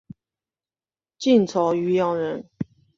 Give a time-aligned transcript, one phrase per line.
[1.19, 2.49] 晋朝渔阳人。